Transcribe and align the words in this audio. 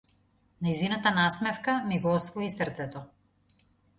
Нејзината 0.67 1.11
насмевка 1.17 1.75
ми 1.91 2.01
го 2.05 2.15
освои 2.21 2.49
срцето. 2.57 3.03